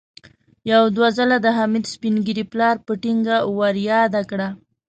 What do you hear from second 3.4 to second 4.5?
ور ياده کړه.